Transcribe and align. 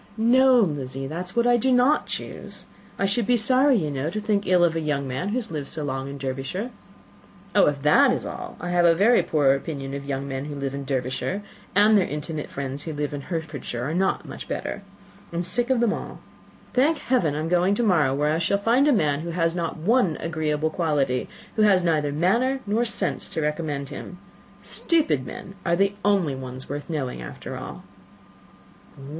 "No, 0.17 0.61
Lizzy, 0.61 1.05
that 1.05 1.25
is 1.25 1.35
what 1.35 1.45
I 1.45 1.57
do 1.57 1.71
not 1.71 2.07
choose. 2.07 2.65
I 2.97 3.05
should 3.05 3.27
be 3.27 3.37
sorry, 3.37 3.75
you 3.75 3.91
know, 3.91 4.09
to 4.09 4.19
think 4.19 4.47
ill 4.47 4.63
of 4.63 4.75
a 4.75 4.79
young 4.79 5.07
man 5.07 5.29
who 5.29 5.35
has 5.35 5.51
lived 5.51 5.67
so 5.67 5.83
long 5.83 6.09
in 6.09 6.17
Derbyshire." 6.17 6.71
"Oh, 7.53 7.67
if 7.67 7.83
that 7.83 8.11
is 8.11 8.25
all, 8.25 8.57
I 8.59 8.71
have 8.71 8.83
a 8.83 8.95
very 8.95 9.21
poor 9.21 9.53
opinion 9.53 9.93
of 9.93 10.03
young 10.07 10.27
men 10.27 10.45
who 10.45 10.55
live 10.55 10.73
in 10.73 10.85
Derbyshire; 10.85 11.43
and 11.75 11.95
their 11.95 12.07
intimate 12.07 12.49
friends 12.49 12.81
who 12.81 12.93
live 12.93 13.13
in 13.13 13.21
Hertfordshire 13.21 13.83
are 13.87 13.93
not 13.93 14.27
much 14.27 14.47
better. 14.47 14.81
I 15.31 15.35
am 15.35 15.43
sick 15.43 15.69
of 15.69 15.79
them 15.79 15.93
all. 15.93 16.19
Thank 16.73 16.97
heaven! 16.97 17.35
I 17.35 17.39
am 17.39 17.47
going 17.47 17.75
to 17.75 17.83
morrow 17.83 18.15
where 18.15 18.33
I 18.33 18.39
shall 18.39 18.57
find 18.57 18.87
a 18.87 18.91
man 18.91 19.19
who 19.19 19.29
has 19.29 19.55
not 19.55 19.77
one 19.77 20.17
agreeable 20.19 20.71
quality, 20.71 21.29
who 21.57 21.61
has 21.61 21.83
neither 21.83 22.11
manners 22.11 22.61
nor 22.65 22.85
sense 22.85 23.29
to 23.29 23.41
recommend 23.41 23.89
him. 23.89 24.17
Stupid 24.63 25.27
men 25.27 25.53
are 25.63 25.75
the 25.75 25.93
only 26.03 26.33
ones 26.33 26.67
worth 26.67 26.89
knowing, 26.89 27.21
after 27.21 27.55
all." 27.55 27.83